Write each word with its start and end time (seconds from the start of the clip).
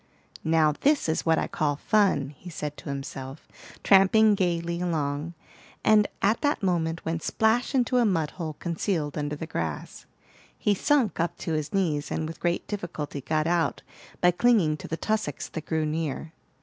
"Now 0.43 0.71
this 0.81 1.07
is 1.07 1.27
what 1.27 1.37
I 1.37 1.45
call 1.45 1.75
fun," 1.75 2.31
he 2.35 2.49
said 2.49 2.75
to 2.77 2.89
himself, 2.89 3.47
tramping 3.83 4.33
gayly 4.33 4.81
along, 4.81 5.35
and 5.83 6.07
at 6.23 6.41
that 6.41 6.63
moment 6.63 7.05
went 7.05 7.21
splash 7.21 7.75
into 7.75 7.97
a 7.97 8.03
mud 8.03 8.31
hole 8.31 8.53
concealed 8.53 9.15
under 9.15 9.35
the 9.35 9.45
grass. 9.45 10.07
He 10.57 10.73
sunk 10.73 11.19
up 11.19 11.37
to 11.37 11.53
his 11.53 11.71
knees, 11.71 12.09
and 12.09 12.27
with 12.27 12.39
great 12.39 12.65
difficulty 12.65 13.21
got 13.21 13.45
out 13.45 13.83
by 14.21 14.31
clinging 14.31 14.75
to 14.77 14.87
the 14.87 14.97
tussocks 14.97 15.47
that 15.49 15.67
grew 15.67 15.85
near. 15.85 16.33